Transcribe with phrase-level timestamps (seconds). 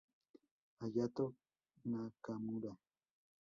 [0.79, 1.25] Hayato
[1.89, 2.71] Nakamura